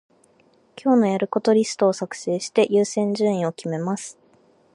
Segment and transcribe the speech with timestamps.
[0.83, 4.17] 今日のやることリストを作成して、優先順位を決めます。